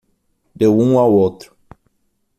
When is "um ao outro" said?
0.79-1.55